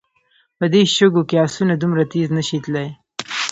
په 0.57 0.65
دې 0.73 0.81
شګو 0.95 1.21
کې 1.29 1.35
آسونه 1.45 1.73
دومره 1.77 2.03
تېز 2.13 2.27
نه 2.37 2.43
شي 2.47 2.57
تلای. 2.63 2.89